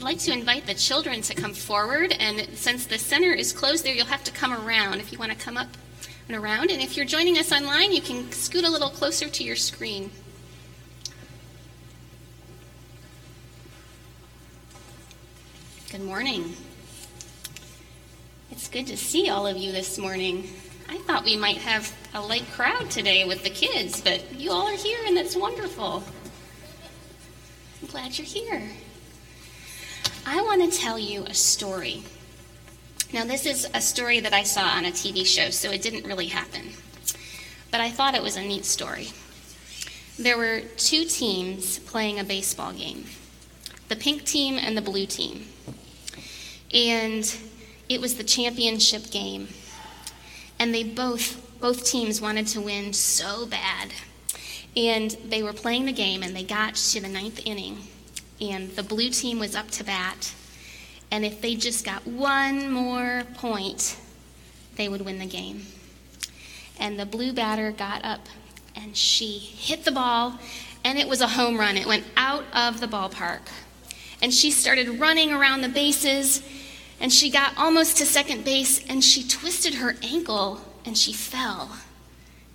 I'd 0.00 0.04
like 0.04 0.18
to 0.20 0.32
invite 0.32 0.64
the 0.64 0.72
children 0.72 1.20
to 1.20 1.34
come 1.34 1.52
forward, 1.52 2.16
and 2.18 2.48
since 2.56 2.86
the 2.86 2.96
center 2.96 3.34
is 3.34 3.52
closed 3.52 3.84
there, 3.84 3.92
you'll 3.92 4.06
have 4.06 4.24
to 4.24 4.32
come 4.32 4.50
around 4.50 4.98
if 4.98 5.12
you 5.12 5.18
want 5.18 5.30
to 5.30 5.36
come 5.36 5.58
up 5.58 5.68
and 6.26 6.34
around. 6.34 6.70
And 6.70 6.80
if 6.80 6.96
you're 6.96 7.04
joining 7.04 7.36
us 7.36 7.52
online, 7.52 7.92
you 7.92 8.00
can 8.00 8.32
scoot 8.32 8.64
a 8.64 8.70
little 8.70 8.88
closer 8.88 9.28
to 9.28 9.44
your 9.44 9.56
screen. 9.56 10.10
Good 15.92 16.00
morning. 16.00 16.54
It's 18.50 18.68
good 18.68 18.86
to 18.86 18.96
see 18.96 19.28
all 19.28 19.46
of 19.46 19.58
you 19.58 19.70
this 19.70 19.98
morning. 19.98 20.48
I 20.88 20.96
thought 21.00 21.24
we 21.24 21.36
might 21.36 21.58
have 21.58 21.94
a 22.14 22.22
light 22.22 22.50
crowd 22.52 22.90
today 22.90 23.26
with 23.26 23.44
the 23.44 23.50
kids, 23.50 24.00
but 24.00 24.32
you 24.32 24.50
all 24.50 24.66
are 24.66 24.76
here 24.78 25.00
and 25.06 25.14
that's 25.14 25.36
wonderful. 25.36 26.02
I'm 27.82 27.88
glad 27.88 28.16
you're 28.16 28.26
here. 28.26 28.62
I 30.26 30.42
want 30.42 30.70
to 30.70 30.78
tell 30.78 30.98
you 30.98 31.24
a 31.24 31.34
story. 31.34 32.02
Now, 33.12 33.24
this 33.24 33.46
is 33.46 33.66
a 33.72 33.80
story 33.80 34.20
that 34.20 34.32
I 34.32 34.42
saw 34.42 34.62
on 34.62 34.84
a 34.84 34.90
TV 34.90 35.24
show, 35.26 35.50
so 35.50 35.70
it 35.70 35.82
didn't 35.82 36.06
really 36.06 36.26
happen. 36.26 36.70
But 37.70 37.80
I 37.80 37.90
thought 37.90 38.14
it 38.14 38.22
was 38.22 38.36
a 38.36 38.42
neat 38.42 38.64
story. 38.64 39.08
There 40.18 40.36
were 40.36 40.60
two 40.76 41.04
teams 41.06 41.78
playing 41.78 42.18
a 42.18 42.24
baseball 42.24 42.72
game 42.72 43.06
the 43.88 43.96
pink 43.96 44.24
team 44.24 44.56
and 44.56 44.76
the 44.76 44.82
blue 44.82 45.06
team. 45.06 45.46
And 46.72 47.36
it 47.88 48.00
was 48.00 48.14
the 48.14 48.22
championship 48.22 49.10
game 49.10 49.48
and 50.60 50.72
they 50.72 50.84
both 50.84 51.44
both 51.60 51.84
teams 51.84 52.20
wanted 52.20 52.46
to 52.48 52.60
win 52.60 52.92
so 52.92 53.46
bad. 53.46 53.92
And 54.76 55.10
they 55.24 55.42
were 55.42 55.52
playing 55.52 55.86
the 55.86 55.92
game 55.92 56.22
and 56.22 56.36
they 56.36 56.44
got 56.44 56.76
to 56.76 57.00
the 57.00 57.08
ninth 57.08 57.40
inning 57.44 57.78
and 58.40 58.70
the 58.70 58.82
blue 58.82 59.10
team 59.10 59.38
was 59.38 59.54
up 59.54 59.70
to 59.72 59.84
bat. 59.84 60.34
And 61.10 61.24
if 61.24 61.40
they 61.40 61.56
just 61.56 61.84
got 61.84 62.06
one 62.06 62.70
more 62.70 63.24
point, 63.34 63.98
they 64.76 64.88
would 64.88 65.02
win 65.02 65.18
the 65.18 65.26
game. 65.26 65.66
And 66.78 66.98
the 66.98 67.06
blue 67.06 67.32
batter 67.32 67.72
got 67.72 68.04
up 68.04 68.26
and 68.74 68.96
she 68.96 69.38
hit 69.38 69.84
the 69.84 69.92
ball 69.92 70.38
and 70.84 70.98
it 70.98 71.08
was 71.08 71.20
a 71.20 71.28
home 71.28 71.58
run. 71.58 71.76
It 71.76 71.86
went 71.86 72.04
out 72.16 72.44
of 72.54 72.80
the 72.80 72.86
ballpark. 72.86 73.40
And 74.22 74.32
she 74.32 74.50
started 74.50 75.00
running 75.00 75.32
around 75.32 75.62
the 75.62 75.68
bases 75.68 76.42
and 77.00 77.12
she 77.12 77.30
got 77.30 77.56
almost 77.58 77.96
to 77.98 78.06
second 78.06 78.44
base 78.44 78.84
and 78.88 79.02
she 79.02 79.26
twisted 79.26 79.74
her 79.74 79.96
ankle 80.02 80.60
and 80.84 80.96
she 80.96 81.12
fell 81.12 81.76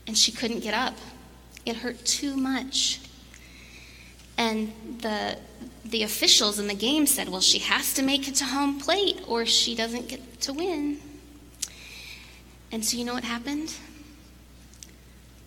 and 0.08 0.18
she 0.18 0.32
couldn't 0.32 0.60
get 0.60 0.74
up. 0.74 0.96
It 1.66 1.78
hurt 1.78 2.04
too 2.06 2.38
much. 2.38 3.00
And 4.38 4.74
the 5.02 5.38
the 5.84 6.04
officials 6.04 6.60
in 6.60 6.68
the 6.68 6.76
game 6.76 7.06
said, 7.06 7.30
"Well, 7.30 7.42
she 7.42 7.60
has 7.60 7.94
to 7.94 8.02
make 8.02 8.28
it 8.28 8.36
to 8.36 8.46
home 8.46 8.80
plate 8.80 9.22
or 9.28 9.46
she 9.46 9.76
doesn't 9.76 10.08
get 10.08 10.42
to 10.42 10.54
win." 10.54 11.00
And 12.72 12.84
so 12.84 12.98
you 12.98 13.06
know 13.06 13.14
what 13.14 13.24
happened? 13.24 13.74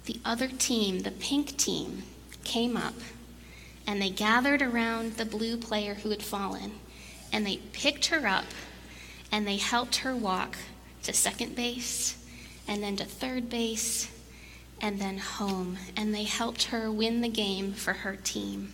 The 0.07 0.19
other 0.25 0.49
team, 0.49 1.01
the 1.01 1.11
pink 1.11 1.57
team, 1.59 2.05
came 2.45 2.77
up 2.77 2.95
and 3.87 4.01
they 4.01 4.11
gathered 4.11 4.63
around 4.63 5.17
the 5.17 5.25
blue 5.25 5.57
player 5.57 5.95
who 5.95 6.11
had 6.11 6.23
fallen 6.23 6.73
and 7.33 7.47
they 7.47 7.59
picked 7.73 8.07
her 8.07 8.27
up 8.27 8.47
and 9.31 9.47
they 9.47 9.57
helped 9.57 9.97
her 9.97 10.17
walk 10.17 10.57
to 11.03 11.13
second 11.13 11.55
base 11.55 12.17
and 12.67 12.83
then 12.83 12.97
to 12.97 13.05
third 13.05 13.51
base 13.51 14.09
and 14.81 15.01
then 15.01 15.19
home. 15.19 15.79
And 15.97 16.15
they 16.15 16.25
helped 16.25 16.65
her 16.65 16.91
win 16.91 17.21
the 17.21 17.29
game 17.29 17.73
for 17.73 17.93
her 17.93 18.17
team. 18.17 18.73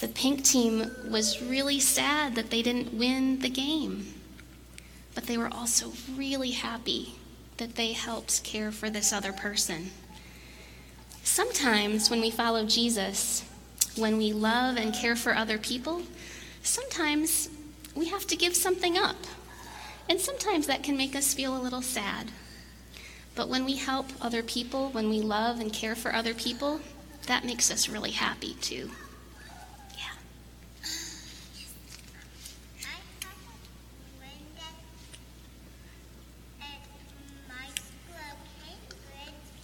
The 0.00 0.08
pink 0.08 0.44
team 0.44 0.90
was 1.08 1.42
really 1.42 1.80
sad 1.80 2.36
that 2.36 2.50
they 2.50 2.62
didn't 2.62 2.94
win 2.94 3.40
the 3.40 3.48
game, 3.48 4.14
but 5.14 5.24
they 5.24 5.36
were 5.36 5.52
also 5.52 5.92
really 6.14 6.52
happy 6.52 7.14
that 7.56 7.74
they 7.74 7.92
helped 7.92 8.44
care 8.44 8.70
for 8.70 8.88
this 8.88 9.12
other 9.12 9.32
person. 9.32 9.90
Sometimes 11.24 12.10
when 12.10 12.20
we 12.20 12.30
follow 12.30 12.64
Jesus, 12.64 13.44
when 13.96 14.18
we 14.18 14.32
love 14.32 14.76
and 14.76 14.94
care 14.94 15.16
for 15.16 15.34
other 15.34 15.58
people, 15.58 16.02
sometimes 16.62 17.50
we 17.96 18.06
have 18.06 18.26
to 18.28 18.36
give 18.36 18.54
something 18.54 18.96
up. 18.96 19.16
And 20.08 20.20
sometimes 20.20 20.68
that 20.68 20.84
can 20.84 20.96
make 20.96 21.16
us 21.16 21.34
feel 21.34 21.56
a 21.56 21.60
little 21.60 21.82
sad. 21.82 22.30
But 23.38 23.48
when 23.48 23.64
we 23.64 23.76
help 23.76 24.08
other 24.20 24.42
people, 24.42 24.88
when 24.88 25.08
we 25.08 25.20
love 25.20 25.60
and 25.60 25.72
care 25.72 25.94
for 25.94 26.12
other 26.12 26.34
people, 26.34 26.80
that 27.28 27.44
makes 27.44 27.70
us 27.70 27.88
really 27.88 28.10
happy 28.10 28.54
too. 28.54 28.90
Yeah. 29.96 30.02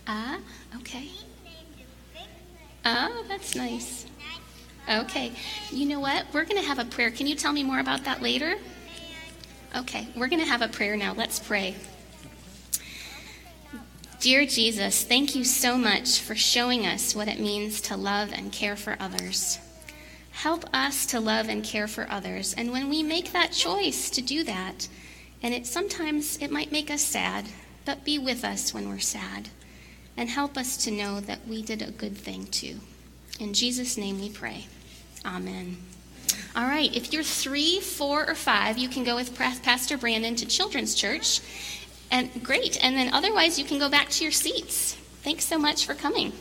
Ah, 0.06 0.38
okay. 0.76 1.08
Oh, 2.84 3.24
that's 3.26 3.56
nice. 3.56 4.06
Okay. 4.88 5.32
You 5.72 5.86
know 5.86 5.98
what? 5.98 6.26
We're 6.32 6.44
going 6.44 6.62
to 6.62 6.68
have 6.68 6.78
a 6.78 6.84
prayer. 6.84 7.10
Can 7.10 7.26
you 7.26 7.34
tell 7.34 7.52
me 7.52 7.64
more 7.64 7.80
about 7.80 8.04
that 8.04 8.22
later? 8.22 8.54
Okay. 9.74 10.06
We're 10.14 10.28
going 10.28 10.42
to 10.42 10.48
have 10.48 10.62
a 10.62 10.68
prayer 10.68 10.96
now. 10.96 11.12
Let's 11.12 11.41
pray. 11.41 11.74
Dear 14.24 14.46
Jesus, 14.46 15.02
thank 15.02 15.36
you 15.36 15.44
so 15.44 15.76
much 15.76 16.18
for 16.18 16.34
showing 16.34 16.86
us 16.86 17.14
what 17.14 17.28
it 17.28 17.38
means 17.38 17.82
to 17.82 17.94
love 17.94 18.32
and 18.32 18.50
care 18.50 18.74
for 18.74 18.96
others. 18.98 19.58
Help 20.30 20.64
us 20.72 21.04
to 21.04 21.20
love 21.20 21.50
and 21.50 21.62
care 21.62 21.86
for 21.86 22.10
others. 22.10 22.54
And 22.54 22.72
when 22.72 22.88
we 22.88 23.02
make 23.02 23.32
that 23.32 23.52
choice 23.52 24.08
to 24.08 24.22
do 24.22 24.42
that, 24.44 24.88
and 25.42 25.52
it 25.52 25.66
sometimes 25.66 26.38
it 26.38 26.50
might 26.50 26.72
make 26.72 26.90
us 26.90 27.02
sad, 27.02 27.44
but 27.84 28.02
be 28.02 28.18
with 28.18 28.46
us 28.46 28.72
when 28.72 28.88
we're 28.88 28.98
sad 28.98 29.50
and 30.16 30.30
help 30.30 30.56
us 30.56 30.78
to 30.84 30.91
know 30.91 31.20
that 31.20 31.46
we 31.46 31.60
did 31.60 31.82
a 31.82 31.91
good 31.91 32.16
thing 32.16 32.46
too. 32.46 32.76
In 33.38 33.52
Jesus' 33.52 33.98
name 33.98 34.22
we 34.22 34.30
pray. 34.30 34.68
Amen. 35.26 35.76
All 36.56 36.64
right, 36.64 36.96
if 36.96 37.12
you're 37.12 37.22
three, 37.22 37.78
four, 37.78 38.26
or 38.26 38.34
five, 38.34 38.78
you 38.78 38.88
can 38.88 39.04
go 39.04 39.16
with 39.16 39.36
Pastor 39.36 39.98
Brandon 39.98 40.34
to 40.36 40.46
Children's 40.46 40.94
Church. 40.94 41.42
And 42.14 42.44
great. 42.44 42.78
And 42.80 42.97
then 42.97 43.12
otherwise, 43.12 43.58
you 43.58 43.64
can 43.64 43.80
go 43.80 43.91
back 43.91 44.08
to 44.10 44.22
your 44.22 44.30
seats. 44.30 44.94
Thanks 45.25 45.44
so 45.44 45.58
much 45.58 45.84
for 45.84 45.94
coming. 45.94 46.32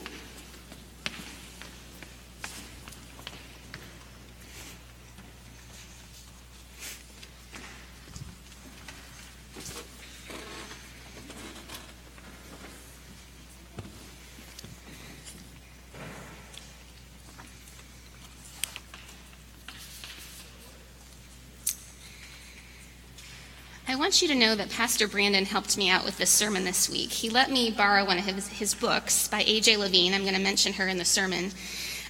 I 23.93 23.95
want 23.95 24.23
you 24.23 24.27
to 24.29 24.33
know 24.33 24.55
that 24.55 24.71
Pastor 24.71 25.07
Brandon 25.07 25.45
helped 25.45 25.77
me 25.77 25.87
out 25.87 26.03
with 26.03 26.17
this 26.17 26.31
sermon 26.31 26.63
this 26.63 26.89
week. 26.89 27.11
He 27.11 27.29
let 27.29 27.51
me 27.51 27.69
borrow 27.69 28.03
one 28.03 28.17
of 28.17 28.25
his, 28.25 28.47
his 28.47 28.73
books 28.73 29.27
by 29.27 29.43
A.J. 29.43 29.77
Levine. 29.77 30.15
I'm 30.15 30.23
going 30.23 30.33
to 30.33 30.41
mention 30.41 30.73
her 30.73 30.87
in 30.87 30.97
the 30.97 31.05
sermon. 31.05 31.51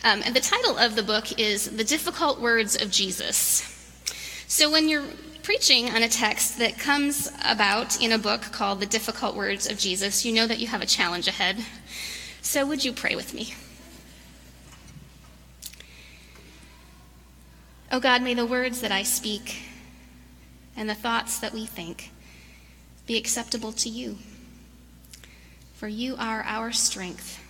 Um, 0.01 0.21
and 0.23 0.33
the 0.33 0.39
title 0.39 0.77
of 0.77 0.95
the 0.95 1.03
book 1.03 1.37
is 1.37 1.75
The 1.75 1.83
Difficult 1.83 2.39
Words 2.39 2.81
of 2.81 2.89
Jesus. 2.89 3.63
So 4.47 4.71
when 4.71 4.87
you're 4.87 5.03
preaching 5.41 5.89
on 5.89 6.03
a 6.03 6.07
text 6.07 6.57
that 6.59 6.79
comes 6.79 7.29
about 7.43 8.01
in 8.01 8.13
a 8.13 8.17
book 8.17 8.43
called 8.43 8.79
The 8.79 8.85
Difficult 8.85 9.35
Words 9.35 9.69
of 9.69 9.77
Jesus, 9.77 10.23
you 10.23 10.31
know 10.31 10.47
that 10.47 10.59
you 10.59 10.67
have 10.67 10.81
a 10.81 10.85
challenge 10.85 11.27
ahead. 11.27 11.65
So 12.41 12.65
would 12.65 12.85
you 12.85 12.93
pray 12.93 13.17
with 13.17 13.33
me? 13.33 13.55
Oh 17.91 17.99
God, 17.99 18.21
may 18.21 18.35
the 18.35 18.45
words 18.45 18.79
that 18.79 18.93
I 18.93 19.03
speak 19.03 19.72
and 20.75 20.89
the 20.89 20.95
thoughts 20.95 21.39
that 21.39 21.53
we 21.53 21.65
think 21.65 22.11
be 23.05 23.17
acceptable 23.17 23.71
to 23.73 23.89
you. 23.89 24.17
For 25.73 25.87
you 25.87 26.15
are 26.17 26.43
our 26.43 26.71
strength 26.71 27.43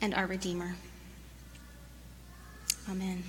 and 0.00 0.14
our 0.14 0.26
Redeemer. 0.26 0.76
Amen. 2.90 3.22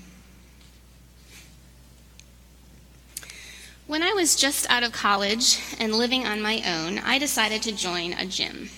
When 3.87 4.03
I 4.03 4.13
was 4.13 4.35
just 4.35 4.69
out 4.69 4.83
of 4.83 4.93
college 4.93 5.59
and 5.79 5.93
living 5.93 6.25
on 6.25 6.41
my 6.41 6.61
own, 6.65 6.99
I 6.99 7.19
decided 7.19 7.61
to 7.63 7.71
join 7.71 8.13
a 8.13 8.25
gym. 8.25 8.69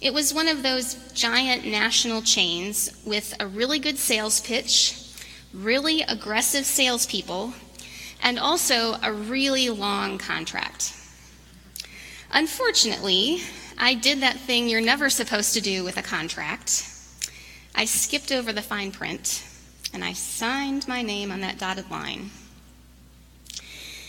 It 0.00 0.14
was 0.14 0.32
one 0.32 0.46
of 0.46 0.62
those 0.62 0.94
giant 1.12 1.66
national 1.66 2.22
chains 2.22 2.96
with 3.04 3.34
a 3.40 3.48
really 3.48 3.80
good 3.80 3.98
sales 3.98 4.40
pitch, 4.40 4.96
really 5.52 6.02
aggressive 6.02 6.64
salespeople, 6.64 7.52
and 8.22 8.38
also 8.38 8.96
a 9.02 9.12
really 9.12 9.68
long 9.70 10.18
contract. 10.18 10.94
Unfortunately, 12.30 13.40
I 13.78 13.94
did 13.94 14.20
that 14.20 14.40
thing 14.40 14.68
you're 14.68 14.80
never 14.80 15.08
supposed 15.08 15.54
to 15.54 15.60
do 15.60 15.84
with 15.84 15.96
a 15.96 16.02
contract. 16.02 16.86
I 17.74 17.84
skipped 17.84 18.32
over 18.32 18.52
the 18.52 18.62
fine 18.62 18.92
print, 18.92 19.44
and 19.94 20.04
I 20.04 20.12
signed 20.12 20.88
my 20.88 21.02
name 21.02 21.30
on 21.30 21.40
that 21.40 21.58
dotted 21.58 21.90
line. 21.90 22.30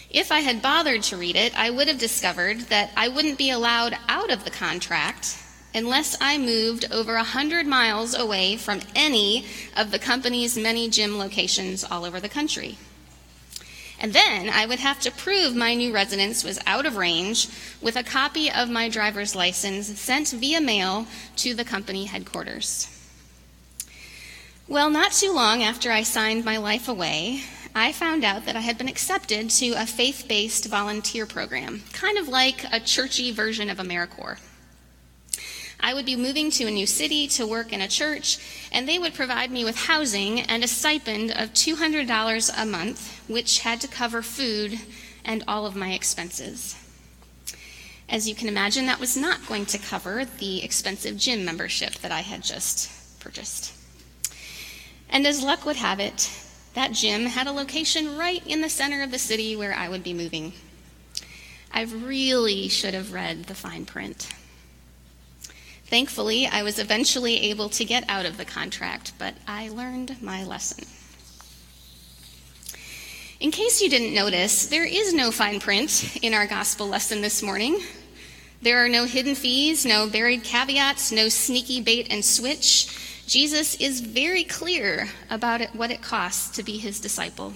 If 0.10 0.32
I 0.32 0.40
had 0.40 0.64
bothered 0.64 1.04
to 1.04 1.18
read 1.18 1.36
it, 1.36 1.58
I 1.58 1.70
would 1.70 1.88
have 1.88 2.00
discovered 2.00 2.62
that 2.62 2.92
I 2.98 3.08
wouldn't 3.08 3.38
be 3.38 3.52
allowed 3.52 3.96
out 4.08 4.32
of 4.32 4.44
the 4.44 4.50
contract 4.50 5.38
unless 5.76 6.18
I 6.20 6.40
moved 6.40 6.92
over 6.92 7.14
100 7.14 7.68
miles 7.68 8.16
away 8.16 8.58
from 8.58 8.82
any 8.96 9.46
of 9.78 9.92
the 9.92 10.00
company's 10.00 10.58
many 10.58 10.90
gym 10.90 11.20
locations 11.20 11.84
all 11.84 12.06
over 12.06 12.20
the 12.20 12.28
country. 12.28 12.78
And 14.00 14.14
then 14.14 14.50
I 14.50 14.66
would 14.66 14.80
have 14.80 15.00
to 15.02 15.12
prove 15.12 15.56
my 15.56 15.76
new 15.76 15.94
residence 15.94 16.44
was 16.44 16.60
out 16.66 16.86
of 16.86 16.96
range 16.96 17.50
with 17.82 17.98
a 17.98 18.04
copy 18.04 18.50
of 18.50 18.70
my 18.70 18.88
driver's 18.88 19.36
license 19.36 19.88
sent 20.00 20.30
via 20.30 20.62
mail 20.62 21.06
to 21.38 21.54
the 21.54 21.66
company 21.66 22.06
headquarters. 22.06 22.88
Well, 24.68 24.90
not 24.90 25.12
too 25.12 25.34
long 25.34 25.64
after 25.64 25.92
I 25.92 26.04
signed 26.04 26.46
my 26.46 26.58
life 26.58 26.88
away, 26.88 27.42
I 27.76 27.92
found 27.92 28.24
out 28.24 28.46
that 28.46 28.56
I 28.56 28.62
had 28.62 28.78
been 28.78 28.88
accepted 28.88 29.50
to 29.52 29.72
a 29.72 29.86
faith 29.86 30.26
based 30.28 30.66
volunteer 30.66 31.26
program, 31.26 31.84
kind 31.92 32.18
of 32.18 32.28
like 32.28 32.64
a 32.72 32.80
churchy 32.80 33.32
version 33.32 33.70
of 33.70 33.78
AmeriCorps. 33.78 34.49
I 35.80 35.94
would 35.94 36.06
be 36.06 36.16
moving 36.16 36.52
to 36.52 36.66
a 36.66 36.72
new 36.72 36.86
city 36.86 37.28
to 37.30 37.48
work 37.48 37.72
in 37.72 37.82
a 37.82 37.88
church, 37.88 38.38
and 38.72 38.88
they 38.88 39.00
would 39.00 39.14
provide 39.14 39.50
me 39.50 39.64
with 39.64 39.76
housing 39.76 40.42
and 40.42 40.64
a 40.64 40.68
stipend 40.68 41.32
of 41.32 41.54
$200 41.54 42.52
a 42.58 42.66
month, 42.66 43.30
which 43.30 43.60
had 43.60 43.80
to 43.82 43.88
cover 43.88 44.22
food 44.22 44.80
and 45.24 45.44
all 45.48 45.66
of 45.66 45.76
my 45.76 45.94
expenses. 45.94 46.76
As 48.10 48.28
you 48.28 48.36
can 48.36 48.48
imagine, 48.48 48.88
that 48.88 49.00
was 49.00 49.16
not 49.16 49.48
going 49.48 49.66
to 49.68 49.78
cover 49.78 50.26
the 50.26 50.64
expensive 50.64 51.16
gym 51.16 51.46
membership 51.46 51.94
that 51.96 52.12
I 52.12 52.22
had 52.22 52.44
just 52.44 53.20
purchased. 53.20 53.74
And 55.10 55.26
as 55.26 55.44
luck 55.44 55.66
would 55.66 55.76
have 55.76 56.00
it, 56.00 56.30
that 56.74 56.92
gym 56.92 57.26
had 57.26 57.48
a 57.48 57.52
location 57.52 58.18
right 58.18 58.46
in 58.46 58.62
the 58.62 58.70
center 58.70 59.02
of 59.02 59.12
the 59.12 59.20
city 59.20 59.56
where 59.56 59.74
I 59.74 59.90
would 59.90 60.04
be 60.04 60.14
moving. 60.14 60.54
I 61.72 61.84
really 61.84 62.68
should 62.68 62.94
have 62.94 63.14
read 63.14 63.46
the 63.46 63.56
fine 63.56 63.86
print. 63.86 64.28
Thankfully, 65.90 66.46
I 66.46 66.62
was 66.62 66.78
eventually 66.78 67.50
able 67.50 67.68
to 67.70 67.84
get 67.84 68.06
out 68.08 68.28
of 68.28 68.38
the 68.38 68.46
contract, 68.46 69.14
but 69.18 69.34
I 69.48 69.70
learned 69.70 70.22
my 70.22 70.44
lesson. 70.44 70.86
In 73.40 73.50
case 73.50 73.82
you 73.82 73.90
didn't 73.90 74.14
notice, 74.14 74.68
there 74.68 74.86
is 74.86 75.16
no 75.16 75.32
fine 75.32 75.60
print 75.60 76.20
in 76.22 76.36
our 76.36 76.46
gospel 76.46 76.88
lesson 76.88 77.22
this 77.22 77.42
morning. 77.42 77.80
There 78.62 78.86
are 78.86 78.90
no 78.90 79.06
hidden 79.06 79.34
fees, 79.34 79.84
no 79.84 80.08
buried 80.08 80.44
caveats, 80.44 81.12
no 81.12 81.28
sneaky 81.28 81.82
bait 81.82 82.06
and 82.12 82.24
switch. 82.24 83.26
Jesus 83.26 83.74
is 83.76 84.00
very 84.00 84.44
clear 84.44 85.08
about 85.32 85.62
it, 85.62 85.74
what 85.74 85.90
it 85.90 86.04
costs 86.04 86.56
to 86.58 86.62
be 86.62 86.78
his 86.78 87.00
disciple. 87.00 87.54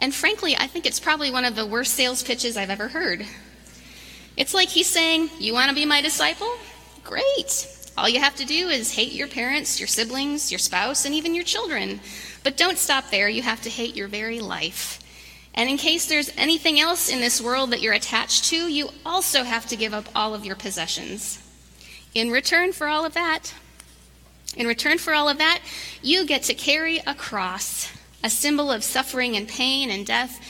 And 0.00 0.12
frankly, 0.12 0.56
I 0.56 0.66
think 0.66 0.86
it's 0.86 0.98
probably 0.98 1.30
one 1.30 1.44
of 1.44 1.54
the 1.54 1.66
worst 1.66 1.94
sales 1.94 2.24
pitches 2.24 2.56
I've 2.56 2.70
ever 2.70 2.88
heard. 2.88 3.24
It's 4.36 4.54
like 4.54 4.70
he's 4.70 4.88
saying, 4.88 5.30
You 5.38 5.52
want 5.52 5.68
to 5.68 5.74
be 5.74 5.86
my 5.86 6.00
disciple? 6.00 6.52
Great. 7.04 7.68
All 7.96 8.08
you 8.08 8.20
have 8.20 8.36
to 8.36 8.44
do 8.44 8.68
is 8.68 8.94
hate 8.94 9.12
your 9.12 9.28
parents, 9.28 9.78
your 9.78 9.86
siblings, 9.86 10.50
your 10.50 10.58
spouse, 10.58 11.04
and 11.04 11.14
even 11.14 11.34
your 11.34 11.44
children. 11.44 12.00
But 12.42 12.56
don't 12.56 12.78
stop 12.78 13.10
there. 13.10 13.28
You 13.28 13.42
have 13.42 13.62
to 13.62 13.70
hate 13.70 13.94
your 13.94 14.08
very 14.08 14.40
life. 14.40 14.98
And 15.54 15.68
in 15.68 15.76
case 15.76 16.06
there's 16.06 16.32
anything 16.36 16.80
else 16.80 17.10
in 17.10 17.20
this 17.20 17.40
world 17.40 17.70
that 17.70 17.82
you're 17.82 17.92
attached 17.92 18.44
to, 18.44 18.56
you 18.56 18.88
also 19.04 19.44
have 19.44 19.66
to 19.66 19.76
give 19.76 19.92
up 19.92 20.08
all 20.14 20.34
of 20.34 20.46
your 20.46 20.56
possessions. 20.56 21.38
In 22.14 22.30
return 22.30 22.72
for 22.72 22.86
all 22.86 23.04
of 23.04 23.14
that, 23.14 23.52
in 24.56 24.66
return 24.66 24.98
for 24.98 25.12
all 25.12 25.28
of 25.28 25.38
that, 25.38 25.60
you 26.02 26.26
get 26.26 26.42
to 26.44 26.54
carry 26.54 26.98
a 27.06 27.14
cross, 27.14 27.90
a 28.24 28.30
symbol 28.30 28.70
of 28.70 28.84
suffering 28.84 29.36
and 29.36 29.48
pain 29.48 29.90
and 29.90 30.06
death 30.06 30.40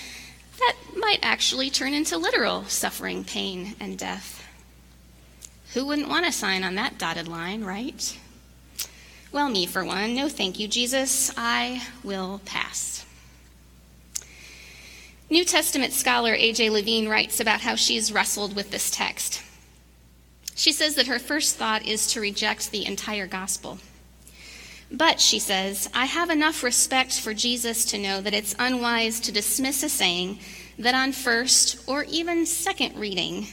that 0.59 0.77
might 0.97 1.19
actually 1.23 1.71
turn 1.71 1.93
into 1.93 2.17
literal 2.17 2.65
suffering, 2.65 3.25
pain, 3.25 3.75
and 3.81 3.99
death. 3.99 4.42
Who 5.75 5.87
wouldn't 5.87 6.09
want 6.09 6.27
to 6.27 6.33
sign 6.33 6.65
on 6.65 6.75
that 6.75 6.99
dotted 6.99 7.29
line, 7.29 7.65
right? 7.65 8.19
Well, 9.33 9.49
me 9.49 9.65
for 9.65 9.85
one. 9.85 10.15
No, 10.15 10.29
thank 10.29 10.59
you, 10.59 10.69
Jesus. 10.69 11.33
I 11.37 11.87
will 12.05 12.43
pass. 12.45 13.07
New 15.31 15.47
Testament 15.47 15.95
scholar 15.95 16.35
A.J. 16.35 16.69
Levine 16.69 17.09
writes 17.09 17.41
about 17.41 17.63
how 17.63 17.75
she's 17.75 18.13
wrestled 18.13 18.55
with 18.55 18.71
this 18.71 18.91
text. 18.91 19.43
She 20.55 20.73
says 20.73 20.95
that 20.97 21.07
her 21.07 21.19
first 21.19 21.57
thought 21.57 21.87
is 21.87 22.07
to 22.09 22.21
reject 22.21 22.71
the 22.71 22.85
entire 22.85 23.27
gospel. 23.27 23.79
But, 24.91 25.21
she 25.23 25.39
says, 25.39 25.89
I 25.95 26.05
have 26.05 26.29
enough 26.29 26.63
respect 26.63 27.19
for 27.19 27.33
Jesus 27.33 27.87
to 27.87 27.99
know 27.99 28.21
that 28.21 28.35
it's 28.35 28.55
unwise 28.59 29.21
to 29.21 29.33
dismiss 29.33 29.83
a 29.83 29.89
saying 29.89 30.39
that 30.79 30.95
on 30.95 31.13
first 31.13 31.89
or 31.89 32.05
even 32.05 32.45
second 32.45 32.99
reading 32.99 33.47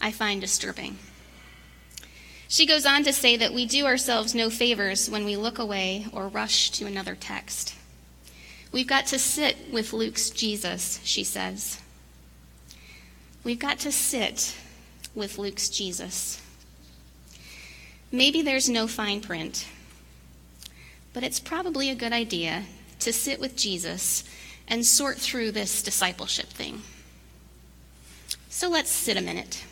I 0.00 0.12
find 0.12 0.40
disturbing. 0.40 0.96
She 2.48 2.66
goes 2.66 2.86
on 2.86 3.02
to 3.04 3.12
say 3.12 3.36
that 3.36 3.52
we 3.52 3.66
do 3.66 3.86
ourselves 3.86 4.34
no 4.34 4.50
favors 4.50 5.10
when 5.10 5.24
we 5.24 5.36
look 5.36 5.58
away 5.58 6.06
or 6.12 6.28
rush 6.28 6.70
to 6.72 6.86
another 6.86 7.14
text. 7.14 7.74
We've 8.70 8.86
got 8.86 9.06
to 9.06 9.18
sit 9.18 9.56
with 9.72 9.92
Luke's 9.92 10.30
Jesus, 10.30 11.00
she 11.02 11.24
says. 11.24 11.80
We've 13.42 13.58
got 13.58 13.78
to 13.80 13.92
sit 13.92 14.56
with 15.14 15.38
Luke's 15.38 15.68
Jesus. 15.68 16.40
Maybe 18.12 18.42
there's 18.42 18.68
no 18.68 18.86
fine 18.86 19.20
print, 19.20 19.66
but 21.12 21.24
it's 21.24 21.40
probably 21.40 21.90
a 21.90 21.94
good 21.94 22.12
idea 22.12 22.64
to 23.00 23.12
sit 23.12 23.40
with 23.40 23.56
Jesus 23.56 24.24
and 24.68 24.84
sort 24.84 25.16
through 25.16 25.52
this 25.52 25.82
discipleship 25.82 26.48
thing. 26.48 26.82
So 28.48 28.68
let's 28.68 28.90
sit 28.90 29.16
a 29.16 29.20
minute. 29.20 29.64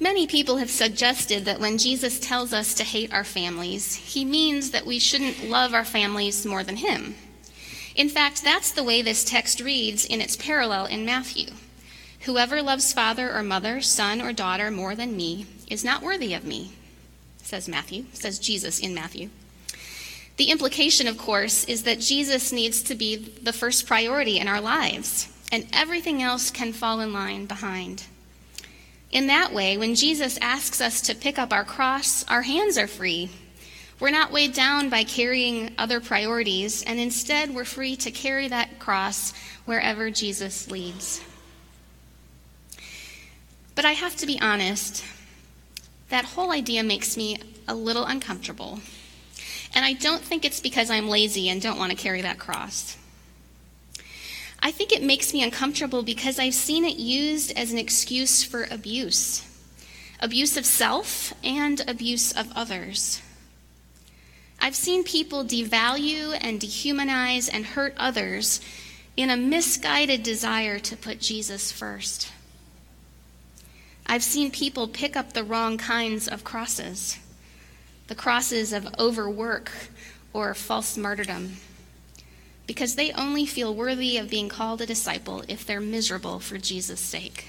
Many 0.00 0.26
people 0.26 0.56
have 0.56 0.70
suggested 0.70 1.44
that 1.44 1.60
when 1.60 1.78
Jesus 1.78 2.18
tells 2.18 2.52
us 2.52 2.74
to 2.74 2.84
hate 2.84 3.12
our 3.12 3.24
families, 3.24 3.94
he 3.94 4.24
means 4.24 4.70
that 4.72 4.86
we 4.86 4.98
shouldn't 4.98 5.48
love 5.48 5.72
our 5.72 5.84
families 5.84 6.44
more 6.44 6.64
than 6.64 6.76
him. 6.76 7.14
In 7.94 8.08
fact, 8.08 8.42
that's 8.42 8.72
the 8.72 8.82
way 8.82 9.02
this 9.02 9.24
text 9.24 9.60
reads 9.60 10.04
in 10.04 10.20
its 10.20 10.36
parallel 10.36 10.86
in 10.86 11.04
Matthew. 11.04 11.50
Whoever 12.22 12.60
loves 12.60 12.92
father 12.92 13.32
or 13.32 13.42
mother, 13.42 13.80
son 13.80 14.20
or 14.20 14.32
daughter 14.32 14.70
more 14.70 14.96
than 14.96 15.16
me 15.16 15.46
is 15.68 15.84
not 15.84 16.02
worthy 16.02 16.34
of 16.34 16.44
me, 16.44 16.72
says 17.42 17.68
Matthew, 17.68 18.06
says 18.12 18.38
Jesus 18.40 18.80
in 18.80 18.94
Matthew. 18.94 19.28
The 20.36 20.50
implication, 20.50 21.06
of 21.06 21.16
course, 21.16 21.64
is 21.66 21.84
that 21.84 22.00
Jesus 22.00 22.50
needs 22.50 22.82
to 22.84 22.96
be 22.96 23.14
the 23.14 23.52
first 23.52 23.86
priority 23.86 24.38
in 24.38 24.48
our 24.48 24.60
lives, 24.60 25.28
and 25.52 25.68
everything 25.72 26.20
else 26.20 26.50
can 26.50 26.72
fall 26.72 26.98
in 26.98 27.12
line 27.12 27.46
behind. 27.46 28.04
In 29.14 29.28
that 29.28 29.52
way, 29.52 29.76
when 29.76 29.94
Jesus 29.94 30.36
asks 30.42 30.80
us 30.80 31.00
to 31.02 31.14
pick 31.14 31.38
up 31.38 31.52
our 31.52 31.62
cross, 31.62 32.24
our 32.24 32.42
hands 32.42 32.76
are 32.76 32.88
free. 32.88 33.30
We're 34.00 34.10
not 34.10 34.32
weighed 34.32 34.54
down 34.54 34.88
by 34.88 35.04
carrying 35.04 35.72
other 35.78 36.00
priorities, 36.00 36.82
and 36.82 36.98
instead 36.98 37.54
we're 37.54 37.64
free 37.64 37.94
to 37.94 38.10
carry 38.10 38.48
that 38.48 38.80
cross 38.80 39.32
wherever 39.66 40.10
Jesus 40.10 40.68
leads. 40.68 41.22
But 43.76 43.84
I 43.84 43.92
have 43.92 44.16
to 44.16 44.26
be 44.26 44.40
honest, 44.40 45.04
that 46.08 46.24
whole 46.24 46.50
idea 46.50 46.82
makes 46.82 47.16
me 47.16 47.38
a 47.68 47.74
little 47.74 48.04
uncomfortable. 48.04 48.80
And 49.76 49.84
I 49.84 49.92
don't 49.92 50.22
think 50.22 50.44
it's 50.44 50.60
because 50.60 50.90
I'm 50.90 51.08
lazy 51.08 51.48
and 51.48 51.62
don't 51.62 51.78
want 51.78 51.92
to 51.92 51.96
carry 51.96 52.22
that 52.22 52.40
cross. 52.40 52.96
I 54.64 54.70
think 54.70 54.92
it 54.92 55.02
makes 55.02 55.34
me 55.34 55.42
uncomfortable 55.42 56.02
because 56.02 56.38
I've 56.38 56.54
seen 56.54 56.86
it 56.86 56.96
used 56.96 57.52
as 57.52 57.70
an 57.70 57.76
excuse 57.78 58.42
for 58.42 58.66
abuse 58.70 59.46
abuse 60.20 60.56
of 60.56 60.64
self 60.64 61.34
and 61.44 61.82
abuse 61.86 62.32
of 62.32 62.50
others. 62.56 63.20
I've 64.58 64.74
seen 64.74 65.04
people 65.04 65.44
devalue 65.44 66.38
and 66.40 66.58
dehumanize 66.58 67.50
and 67.52 67.66
hurt 67.66 67.92
others 67.98 68.62
in 69.18 69.28
a 69.28 69.36
misguided 69.36 70.22
desire 70.22 70.78
to 70.78 70.96
put 70.96 71.20
Jesus 71.20 71.70
first. 71.70 72.32
I've 74.06 74.22
seen 74.22 74.50
people 74.50 74.88
pick 74.88 75.14
up 75.14 75.34
the 75.34 75.44
wrong 75.44 75.76
kinds 75.76 76.26
of 76.26 76.42
crosses 76.42 77.18
the 78.06 78.14
crosses 78.14 78.72
of 78.72 78.88
overwork 78.98 79.70
or 80.32 80.54
false 80.54 80.96
martyrdom 80.96 81.56
because 82.66 82.94
they 82.94 83.12
only 83.12 83.46
feel 83.46 83.74
worthy 83.74 84.16
of 84.16 84.30
being 84.30 84.48
called 84.48 84.80
a 84.80 84.86
disciple 84.86 85.44
if 85.48 85.66
they're 85.66 85.80
miserable 85.80 86.40
for 86.40 86.58
Jesus' 86.58 87.00
sake. 87.00 87.46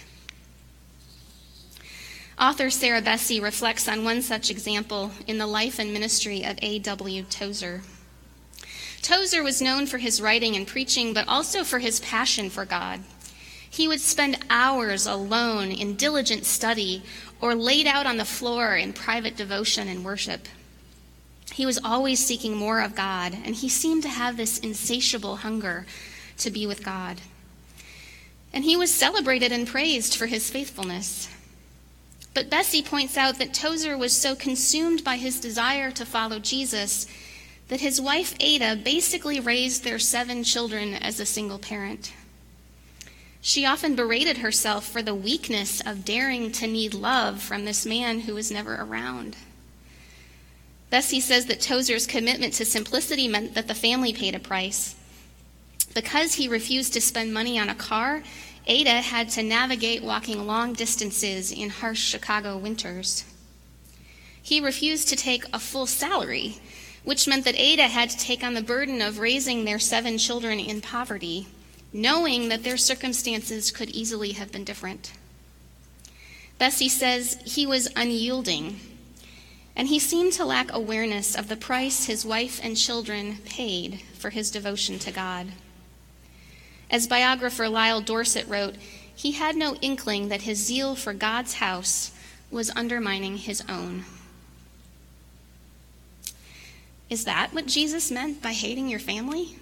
Author 2.40 2.70
Sarah 2.70 3.02
Bessey 3.02 3.42
reflects 3.42 3.88
on 3.88 4.04
one 4.04 4.22
such 4.22 4.52
example 4.52 5.12
in 5.26 5.38
the 5.38 5.48
life 5.48 5.80
and 5.80 5.94
ministry 5.94 6.44
of 6.44 6.60
A.W. 6.62 7.24
Tozer. 7.30 7.82
Tozer 9.02 9.42
was 9.42 9.62
known 9.62 9.86
for 9.86 10.00
his 10.00 10.20
writing 10.20 10.56
and 10.56 10.68
preaching, 10.68 11.14
but 11.14 11.28
also 11.28 11.64
for 11.64 11.80
his 11.80 12.02
passion 12.02 12.50
for 12.50 12.66
God. 12.66 13.02
He 13.70 13.88
would 13.88 14.02
spend 14.02 14.40
hours 14.50 15.06
alone 15.06 15.72
in 15.72 15.96
diligent 15.96 16.46
study 16.46 17.04
or 17.40 17.56
laid 17.56 17.88
out 17.88 18.06
on 18.06 18.18
the 18.18 18.26
floor 18.26 18.76
in 18.76 18.94
private 18.94 19.38
devotion 19.38 19.88
and 19.88 20.04
worship. 20.04 20.48
He 21.56 21.66
was 21.66 21.80
always 21.86 22.20
seeking 22.20 22.58
more 22.58 22.82
of 22.82 22.96
God, 22.96 23.34
and 23.46 23.56
he 23.56 23.70
seemed 23.70 24.04
to 24.04 24.10
have 24.10 24.36
this 24.36 24.58
insatiable 24.60 25.38
hunger 25.38 25.86
to 26.40 26.52
be 26.52 26.68
with 26.68 26.84
God. 26.84 27.22
And 28.52 28.66
he 28.66 28.76
was 28.76 28.94
celebrated 28.94 29.54
and 29.54 29.66
praised 29.66 30.18
for 30.18 30.26
his 30.26 30.50
faithfulness. 30.50 31.30
But 32.34 32.50
Bessey 32.50 32.82
points 32.82 33.16
out 33.16 33.40
that 33.40 33.54
Tozer 33.54 33.98
was 33.98 34.12
so 34.12 34.36
consumed 34.36 35.06
by 35.06 35.16
his 35.16 35.40
desire 35.40 35.92
to 35.92 36.06
follow 36.06 36.40
Jesus 36.40 37.08
that 37.70 37.80
his 37.80 38.02
wife 38.02 38.36
Ada 38.42 38.76
basically 38.84 39.40
raised 39.40 39.86
their 39.86 39.98
seven 39.98 40.44
children 40.44 40.94
as 40.94 41.22
a 41.22 41.26
single 41.26 41.58
parent. 41.58 42.12
She 43.40 43.66
often 43.66 43.96
berated 43.96 44.40
herself 44.40 44.86
for 44.86 45.02
the 45.02 45.16
weakness 45.16 45.80
of 45.86 46.04
daring 46.04 46.52
to 46.52 46.68
need 46.68 46.94
love 46.94 47.42
from 47.42 47.64
this 47.64 47.86
man 47.86 48.20
who 48.20 48.34
was 48.36 48.52
never 48.52 48.76
around. 48.76 49.38
Bessey 50.92 51.22
says 51.22 51.48
that 51.48 51.62
Tozer's 51.62 52.08
commitment 52.08 52.54
to 52.54 52.66
simplicity 52.66 53.28
meant 53.28 53.54
that 53.56 53.68
the 53.68 53.74
family 53.74 54.14
paid 54.14 54.36
a 54.36 54.40
price. 54.40 54.96
Because 55.94 56.36
he 56.36 56.48
refused 56.48 56.94
to 56.94 57.02
spend 57.02 57.34
money 57.34 57.58
on 57.58 57.70
a 57.70 57.76
car, 57.76 58.24
Ada 58.68 59.02
had 59.02 59.30
to 59.32 59.44
navigate 59.44 60.04
walking 60.04 60.46
long 60.46 60.74
distances 60.74 61.52
in 61.52 61.70
harsh 61.70 62.00
Chicago 62.00 62.58
winters. 62.58 63.24
He 64.42 64.60
refused 64.60 65.08
to 65.10 65.16
take 65.16 65.46
a 65.54 65.60
full 65.60 65.88
salary, 65.88 66.60
which 67.04 67.28
meant 67.28 67.46
that 67.46 67.60
Ada 67.60 67.88
had 67.88 68.10
to 68.12 68.18
take 68.18 68.44
on 68.44 68.54
the 68.54 68.62
burden 68.62 69.02
of 69.02 69.20
raising 69.20 69.66
their 69.66 69.80
seven 69.80 70.18
children 70.18 70.60
in 70.60 70.82
poverty, 70.82 71.48
knowing 71.94 72.50
that 72.50 72.64
their 72.64 72.78
circumstances 72.78 73.72
could 73.72 73.90
easily 73.90 74.34
have 74.34 74.52
been 74.52 74.64
different. 74.64 75.14
Bessey 76.60 76.90
says 76.90 77.38
he 77.44 77.66
was 77.66 77.90
unyielding, 77.96 78.80
and 79.76 79.88
he 79.88 80.00
seemed 80.00 80.34
to 80.34 80.46
lack 80.46 80.72
awareness 80.72 81.36
of 81.36 81.50
the 81.50 81.58
price 81.58 82.06
his 82.06 82.26
wife 82.26 82.60
and 82.64 82.78
children 82.78 83.38
paid 83.46 84.02
for 84.14 84.30
his 84.30 84.50
devotion 84.52 84.98
to 85.00 85.12
God. 85.12 85.48
As 86.90 87.08
biographer 87.08 87.68
Lyle 87.68 88.02
Dorsett 88.02 88.48
wrote, 88.48 88.76
he 89.16 89.34
had 89.34 89.56
no 89.56 89.76
inkling 89.76 90.30
that 90.30 90.44
his 90.44 90.60
zeal 90.60 90.96
for 90.96 91.14
God's 91.14 91.56
house 91.56 92.12
was 92.52 92.72
undermining 92.76 93.38
his 93.38 93.64
own. 93.68 94.06
Is 97.10 97.26
that 97.26 97.54
what 97.54 97.68
Jesus 97.68 98.12
meant 98.12 98.42
by 98.42 98.54
hating 98.54 98.90
your 98.90 99.00
family? 99.00 99.58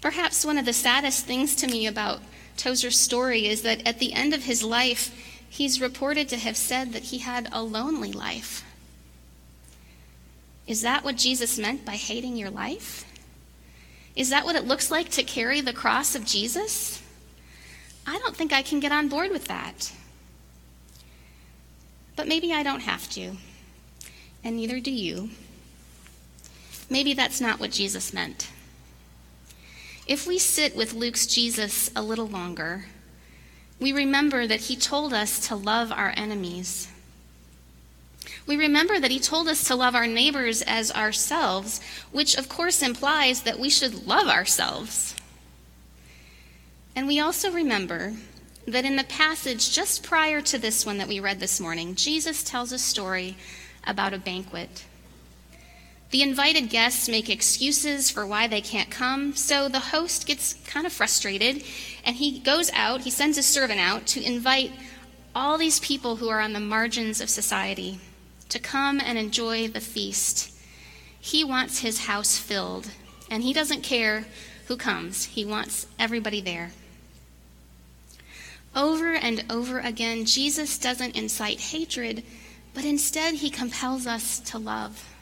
Perhaps 0.00 0.44
one 0.44 0.58
of 0.58 0.64
the 0.64 0.72
saddest 0.72 1.24
things 1.24 1.54
to 1.56 1.66
me 1.66 1.86
about 1.86 2.20
Tozer's 2.56 2.98
story 2.98 3.46
is 3.46 3.62
that 3.62 3.86
at 3.86 3.98
the 3.98 4.12
end 4.12 4.34
of 4.34 4.44
his 4.44 4.62
life, 4.62 5.10
he's 5.48 5.80
reported 5.80 6.28
to 6.28 6.36
have 6.36 6.56
said 6.56 6.92
that 6.92 7.04
he 7.04 7.18
had 7.18 7.48
a 7.52 7.62
lonely 7.62 8.12
life. 8.12 8.64
Is 10.66 10.82
that 10.82 11.04
what 11.04 11.16
Jesus 11.16 11.58
meant 11.58 11.84
by 11.84 11.92
hating 11.92 12.36
your 12.36 12.50
life? 12.50 13.04
Is 14.16 14.30
that 14.30 14.44
what 14.44 14.56
it 14.56 14.64
looks 14.64 14.90
like 14.90 15.10
to 15.10 15.22
carry 15.22 15.60
the 15.60 15.72
cross 15.72 16.14
of 16.14 16.24
Jesus? 16.24 17.02
I 18.06 18.18
don't 18.18 18.36
think 18.36 18.52
I 18.52 18.62
can 18.62 18.80
get 18.80 18.92
on 18.92 19.08
board 19.08 19.30
with 19.30 19.46
that. 19.46 19.92
But 22.16 22.26
maybe 22.26 22.52
I 22.52 22.62
don't 22.62 22.80
have 22.80 23.10
to, 23.10 23.36
and 24.42 24.56
neither 24.56 24.80
do 24.80 24.90
you. 24.90 25.30
Maybe 26.88 27.12
that's 27.12 27.40
not 27.40 27.60
what 27.60 27.72
Jesus 27.72 28.14
meant. 28.14 28.48
If 30.06 30.26
we 30.26 30.38
sit 30.38 30.76
with 30.76 30.94
Luke's 30.94 31.26
Jesus 31.26 31.90
a 31.94 32.02
little 32.02 32.28
longer, 32.28 32.86
we 33.78 33.92
remember 33.92 34.46
that 34.46 34.60
he 34.60 34.76
told 34.76 35.12
us 35.12 35.46
to 35.48 35.54
love 35.54 35.92
our 35.92 36.12
enemies 36.16 36.88
we 38.46 38.56
remember 38.56 39.00
that 39.00 39.10
he 39.10 39.18
told 39.18 39.48
us 39.48 39.64
to 39.64 39.74
love 39.74 39.94
our 39.94 40.06
neighbors 40.06 40.62
as 40.62 40.92
ourselves, 40.92 41.80
which 42.12 42.36
of 42.36 42.48
course 42.48 42.80
implies 42.80 43.42
that 43.42 43.58
we 43.58 43.68
should 43.68 44.06
love 44.06 44.28
ourselves. 44.28 45.16
And 46.94 47.06
we 47.06 47.18
also 47.18 47.50
remember 47.50 48.14
that 48.66 48.84
in 48.84 48.96
the 48.96 49.04
passage 49.04 49.72
just 49.72 50.02
prior 50.02 50.40
to 50.42 50.58
this 50.58 50.86
one 50.86 50.98
that 50.98 51.08
we 51.08 51.20
read 51.20 51.40
this 51.40 51.60
morning, 51.60 51.94
Jesus 51.96 52.42
tells 52.42 52.72
a 52.72 52.78
story 52.78 53.36
about 53.84 54.14
a 54.14 54.18
banquet. 54.18 54.84
The 56.10 56.22
invited 56.22 56.70
guests 56.70 57.08
make 57.08 57.28
excuses 57.28 58.10
for 58.10 58.24
why 58.26 58.46
they 58.46 58.60
can't 58.60 58.90
come, 58.90 59.34
so 59.34 59.68
the 59.68 59.80
host 59.80 60.26
gets 60.26 60.54
kind 60.66 60.86
of 60.86 60.92
frustrated 60.92 61.64
and 62.04 62.16
he 62.16 62.38
goes 62.38 62.70
out, 62.72 63.00
he 63.00 63.10
sends 63.10 63.36
a 63.36 63.42
servant 63.42 63.80
out 63.80 64.06
to 64.08 64.22
invite 64.22 64.70
all 65.34 65.58
these 65.58 65.80
people 65.80 66.16
who 66.16 66.28
are 66.28 66.40
on 66.40 66.52
the 66.52 66.60
margins 66.60 67.20
of 67.20 67.28
society 67.28 67.98
to 68.48 68.58
come 68.60 69.00
and 69.00 69.18
enjoy 69.18 69.66
the 69.66 69.80
feast. 69.80 70.52
He 71.20 71.42
wants 71.42 71.80
his 71.80 72.06
house 72.06 72.38
filled, 72.38 72.88
and 73.28 73.42
he 73.42 73.52
doesn't 73.52 73.82
care 73.82 74.26
who 74.68 74.76
comes, 74.76 75.24
he 75.24 75.44
wants 75.44 75.86
everybody 75.98 76.40
there. 76.40 76.70
Over 78.74 79.14
and 79.14 79.44
over 79.50 79.80
again, 79.80 80.24
Jesus 80.24 80.78
doesn't 80.78 81.16
incite 81.16 81.60
hatred, 81.60 82.22
but 82.74 82.84
instead 82.84 83.34
he 83.34 83.50
compels 83.50 84.06
us 84.06 84.38
to 84.40 84.58
love. 84.58 85.15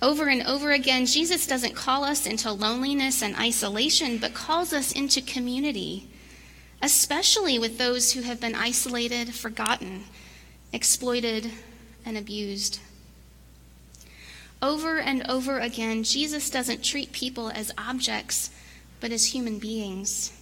Over 0.00 0.28
and 0.28 0.42
over 0.42 0.70
again, 0.70 1.06
Jesus 1.06 1.46
doesn't 1.46 1.74
call 1.74 2.04
us 2.04 2.24
into 2.24 2.52
loneliness 2.52 3.20
and 3.20 3.34
isolation, 3.34 4.18
but 4.18 4.32
calls 4.32 4.72
us 4.72 4.92
into 4.92 5.20
community, 5.20 6.08
especially 6.80 7.58
with 7.58 7.78
those 7.78 8.12
who 8.12 8.22
have 8.22 8.40
been 8.40 8.54
isolated, 8.54 9.34
forgotten, 9.34 10.04
exploited, 10.72 11.50
and 12.04 12.16
abused. 12.16 12.78
Over 14.62 14.98
and 14.98 15.28
over 15.28 15.58
again, 15.58 16.04
Jesus 16.04 16.48
doesn't 16.48 16.84
treat 16.84 17.12
people 17.12 17.50
as 17.50 17.72
objects, 17.76 18.50
but 19.00 19.10
as 19.10 19.26
human 19.26 19.58
beings. 19.58 20.32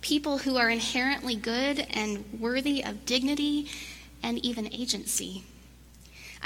People 0.00 0.38
who 0.38 0.56
are 0.56 0.70
inherently 0.70 1.36
good 1.36 1.86
and 1.90 2.24
worthy 2.38 2.82
of 2.82 3.04
dignity 3.04 3.68
and 4.22 4.38
even 4.38 4.72
agency. 4.72 5.44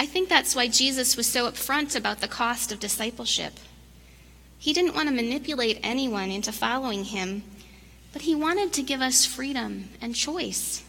I 0.00 0.07
think 0.07 0.30
that's 0.30 0.57
why 0.57 0.66
Jesus 0.66 1.14
was 1.14 1.26
so 1.26 1.47
upfront 1.47 1.95
about 1.95 2.23
the 2.23 2.26
cost 2.26 2.73
of 2.73 2.80
discipleship. 2.80 3.61
He 4.59 4.73
didn't 4.73 4.95
want 4.95 5.11
to 5.11 5.14
manipulate 5.14 5.78
anyone 5.83 6.30
into 6.30 6.52
following 6.52 7.04
him, 7.04 7.42
but 8.14 8.23
he 8.23 8.35
wanted 8.35 8.73
to 8.73 8.83
give 8.83 9.02
us 9.02 9.26
freedom 9.26 9.90
and 10.00 10.14
choice. 10.14 10.83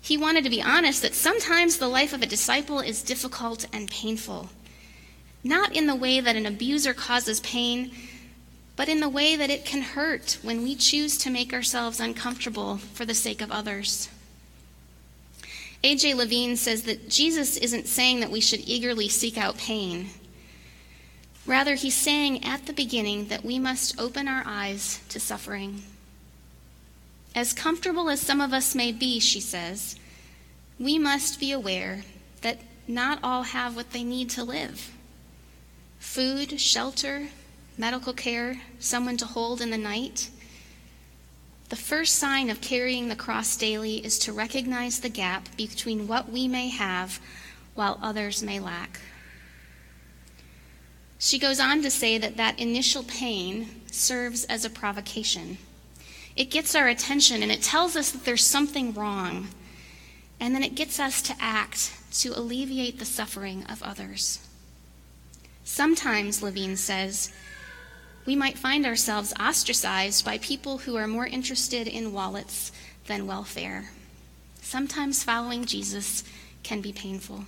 He 0.00 0.16
wanted 0.16 0.44
to 0.44 0.50
be 0.50 0.62
honest 0.62 1.02
that 1.02 1.14
sometimes 1.14 1.76
the 1.76 1.88
life 1.88 2.14
of 2.14 2.22
a 2.22 2.26
disciple 2.26 2.80
is 2.80 3.02
difficult 3.02 3.66
and 3.70 3.90
painful. 3.90 4.48
Not 5.44 5.76
in 5.76 5.86
the 5.86 5.94
way 5.94 6.20
that 6.20 6.36
an 6.36 6.46
abuser 6.46 6.94
causes 6.94 7.40
pain, 7.40 7.90
but 8.76 8.88
in 8.88 9.00
the 9.00 9.10
way 9.10 9.36
that 9.36 9.50
it 9.50 9.66
can 9.66 9.82
hurt 9.82 10.38
when 10.40 10.62
we 10.62 10.74
choose 10.74 11.18
to 11.18 11.28
make 11.28 11.52
ourselves 11.52 12.00
uncomfortable 12.00 12.78
for 12.78 13.04
the 13.04 13.12
sake 13.12 13.42
of 13.42 13.52
others. 13.52 14.08
A.J. 15.82 16.14
Levine 16.14 16.56
says 16.56 16.82
that 16.82 17.08
Jesus 17.08 17.56
isn't 17.56 17.88
saying 17.88 18.20
that 18.20 18.30
we 18.30 18.40
should 18.40 18.60
eagerly 18.60 19.08
seek 19.08 19.38
out 19.38 19.56
pain. 19.56 20.10
Rather, 21.46 21.74
he's 21.74 21.96
saying 21.96 22.44
at 22.44 22.66
the 22.66 22.72
beginning 22.72 23.28
that 23.28 23.44
we 23.44 23.58
must 23.58 23.98
open 23.98 24.28
our 24.28 24.42
eyes 24.44 25.00
to 25.08 25.18
suffering. 25.18 25.82
As 27.34 27.52
comfortable 27.52 28.10
as 28.10 28.20
some 28.20 28.40
of 28.40 28.52
us 28.52 28.74
may 28.74 28.92
be, 28.92 29.20
she 29.20 29.40
says, 29.40 29.96
we 30.78 30.98
must 30.98 31.40
be 31.40 31.52
aware 31.52 32.02
that 32.42 32.58
not 32.86 33.18
all 33.22 33.44
have 33.44 33.76
what 33.76 33.92
they 33.92 34.02
need 34.04 34.30
to 34.30 34.44
live 34.44 34.92
food, 35.98 36.58
shelter, 36.58 37.28
medical 37.76 38.12
care, 38.12 38.60
someone 38.78 39.16
to 39.18 39.26
hold 39.26 39.60
in 39.60 39.70
the 39.70 39.78
night. 39.78 40.30
The 41.70 41.76
first 41.76 42.16
sign 42.16 42.50
of 42.50 42.60
carrying 42.60 43.08
the 43.08 43.16
cross 43.16 43.56
daily 43.56 44.04
is 44.04 44.18
to 44.20 44.32
recognize 44.32 44.98
the 44.98 45.08
gap 45.08 45.48
between 45.56 46.08
what 46.08 46.28
we 46.28 46.48
may 46.48 46.68
have 46.68 47.20
while 47.74 47.96
others 48.02 48.42
may 48.42 48.58
lack. 48.58 49.00
She 51.20 51.38
goes 51.38 51.60
on 51.60 51.80
to 51.82 51.90
say 51.90 52.18
that 52.18 52.36
that 52.36 52.58
initial 52.58 53.04
pain 53.04 53.68
serves 53.86 54.44
as 54.46 54.64
a 54.64 54.70
provocation. 54.70 55.58
It 56.34 56.50
gets 56.50 56.74
our 56.74 56.88
attention 56.88 57.40
and 57.40 57.52
it 57.52 57.62
tells 57.62 57.94
us 57.94 58.10
that 58.10 58.24
there's 58.24 58.44
something 58.44 58.92
wrong. 58.92 59.46
And 60.40 60.56
then 60.56 60.64
it 60.64 60.74
gets 60.74 60.98
us 60.98 61.22
to 61.22 61.36
act 61.38 61.92
to 62.14 62.30
alleviate 62.30 62.98
the 62.98 63.04
suffering 63.04 63.64
of 63.66 63.80
others. 63.84 64.44
Sometimes, 65.62 66.42
Levine 66.42 66.76
says, 66.76 67.32
we 68.26 68.36
might 68.36 68.58
find 68.58 68.86
ourselves 68.86 69.32
ostracized 69.40 70.24
by 70.24 70.38
people 70.38 70.78
who 70.78 70.96
are 70.96 71.06
more 71.06 71.26
interested 71.26 71.86
in 71.86 72.12
wallets 72.12 72.72
than 73.06 73.26
welfare. 73.26 73.90
Sometimes 74.60 75.24
following 75.24 75.64
Jesus 75.64 76.22
can 76.62 76.80
be 76.80 76.92
painful. 76.92 77.44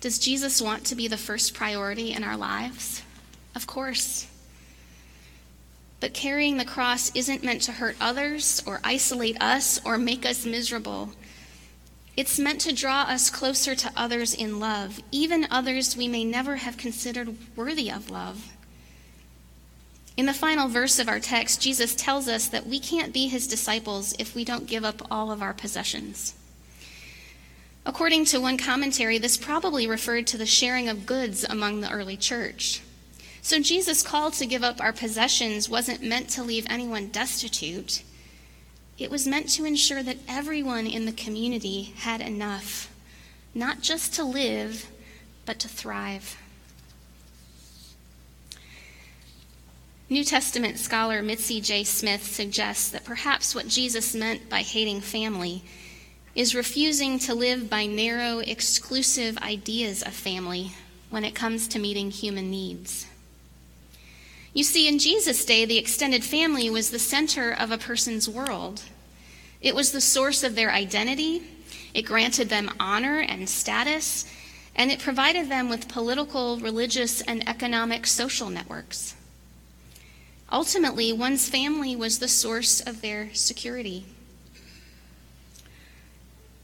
Does 0.00 0.18
Jesus 0.18 0.62
want 0.62 0.84
to 0.86 0.94
be 0.94 1.08
the 1.08 1.16
first 1.16 1.54
priority 1.54 2.12
in 2.12 2.24
our 2.24 2.36
lives? 2.36 3.02
Of 3.54 3.66
course. 3.66 4.26
But 5.98 6.14
carrying 6.14 6.56
the 6.56 6.64
cross 6.64 7.14
isn't 7.14 7.44
meant 7.44 7.62
to 7.62 7.72
hurt 7.72 7.96
others 8.00 8.62
or 8.66 8.80
isolate 8.82 9.40
us 9.42 9.80
or 9.84 9.98
make 9.98 10.24
us 10.24 10.46
miserable. 10.46 11.10
It's 12.16 12.38
meant 12.38 12.60
to 12.62 12.72
draw 12.72 13.02
us 13.02 13.30
closer 13.30 13.74
to 13.74 13.92
others 13.96 14.34
in 14.34 14.60
love, 14.60 15.00
even 15.10 15.46
others 15.50 15.96
we 15.96 16.08
may 16.08 16.24
never 16.24 16.56
have 16.56 16.76
considered 16.76 17.36
worthy 17.56 17.90
of 17.90 18.10
love. 18.10 18.52
In 20.16 20.26
the 20.26 20.34
final 20.34 20.68
verse 20.68 20.98
of 20.98 21.08
our 21.08 21.20
text, 21.20 21.62
Jesus 21.62 21.94
tells 21.94 22.28
us 22.28 22.48
that 22.48 22.66
we 22.66 22.78
can't 22.78 23.14
be 23.14 23.28
his 23.28 23.46
disciples 23.46 24.14
if 24.18 24.34
we 24.34 24.44
don't 24.44 24.66
give 24.66 24.84
up 24.84 25.06
all 25.10 25.30
of 25.30 25.40
our 25.40 25.54
possessions. 25.54 26.34
According 27.86 28.26
to 28.26 28.40
one 28.40 28.58
commentary, 28.58 29.16
this 29.16 29.38
probably 29.38 29.86
referred 29.86 30.26
to 30.26 30.36
the 30.36 30.44
sharing 30.44 30.88
of 30.88 31.06
goods 31.06 31.44
among 31.44 31.80
the 31.80 31.90
early 31.90 32.16
church. 32.16 32.82
So 33.40 33.60
Jesus' 33.60 34.02
call 34.02 34.30
to 34.32 34.46
give 34.46 34.62
up 34.62 34.80
our 34.80 34.92
possessions 34.92 35.70
wasn't 35.70 36.02
meant 36.02 36.28
to 36.30 36.42
leave 36.42 36.66
anyone 36.68 37.08
destitute. 37.08 38.02
It 39.00 39.10
was 39.10 39.26
meant 39.26 39.48
to 39.52 39.64
ensure 39.64 40.02
that 40.02 40.18
everyone 40.28 40.86
in 40.86 41.06
the 41.06 41.12
community 41.12 41.94
had 41.96 42.20
enough, 42.20 42.92
not 43.54 43.80
just 43.80 44.12
to 44.14 44.24
live, 44.24 44.90
but 45.46 45.58
to 45.60 45.68
thrive. 45.68 46.36
New 50.10 50.22
Testament 50.22 50.78
scholar 50.78 51.22
Mitzi 51.22 51.62
J. 51.62 51.82
Smith 51.82 52.26
suggests 52.26 52.90
that 52.90 53.06
perhaps 53.06 53.54
what 53.54 53.68
Jesus 53.68 54.14
meant 54.14 54.50
by 54.50 54.60
hating 54.60 55.00
family 55.00 55.62
is 56.34 56.54
refusing 56.54 57.18
to 57.20 57.34
live 57.34 57.70
by 57.70 57.86
narrow, 57.86 58.40
exclusive 58.40 59.38
ideas 59.38 60.02
of 60.02 60.12
family 60.12 60.72
when 61.08 61.24
it 61.24 61.34
comes 61.34 61.66
to 61.68 61.78
meeting 61.78 62.10
human 62.10 62.50
needs. 62.50 63.06
You 64.52 64.64
see, 64.64 64.88
in 64.88 64.98
Jesus' 64.98 65.44
day, 65.44 65.64
the 65.64 65.78
extended 65.78 66.24
family 66.24 66.68
was 66.70 66.90
the 66.90 66.98
center 66.98 67.52
of 67.52 67.70
a 67.70 67.78
person's 67.78 68.28
world. 68.28 68.82
It 69.60 69.74
was 69.74 69.92
the 69.92 70.00
source 70.00 70.42
of 70.42 70.54
their 70.54 70.72
identity, 70.72 71.42
it 71.94 72.02
granted 72.02 72.48
them 72.48 72.70
honor 72.80 73.20
and 73.20 73.48
status, 73.48 74.24
and 74.74 74.90
it 74.90 75.00
provided 75.00 75.48
them 75.48 75.68
with 75.68 75.88
political, 75.88 76.58
religious, 76.58 77.20
and 77.22 77.48
economic 77.48 78.06
social 78.06 78.48
networks. 78.48 79.14
Ultimately, 80.50 81.12
one's 81.12 81.48
family 81.48 81.94
was 81.94 82.18
the 82.18 82.28
source 82.28 82.80
of 82.80 83.02
their 83.02 83.32
security. 83.34 84.04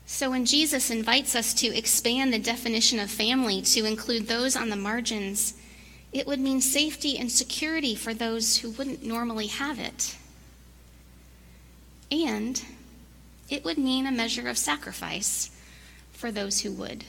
So, 0.07 0.31
when 0.31 0.47
Jesus 0.47 0.90
invites 0.90 1.37
us 1.37 1.52
to 1.55 1.76
expand 1.76 2.33
the 2.33 2.38
definition 2.38 2.99
of 2.99 3.11
family 3.11 3.61
to 3.62 3.85
include 3.85 4.26
those 4.26 4.57
on 4.57 4.71
the 4.71 4.76
margins, 4.76 5.55
it 6.12 6.26
would 6.26 6.40
mean 6.40 6.60
safety 6.60 7.18
and 7.18 7.30
security 7.30 7.94
for 7.94 8.14
those 8.14 8.58
who 8.58 8.70
wouldn't 8.70 9.04
normally 9.04 9.48
have 9.48 9.78
it. 9.78 10.16
And 12.10 12.62
it 13.48 13.64
would 13.64 13.78
mean 13.78 14.06
a 14.06 14.12
measure 14.12 14.48
of 14.48 14.58
sacrifice 14.58 15.50
for 16.12 16.30
those 16.30 16.60
who 16.60 16.72
would. 16.72 17.04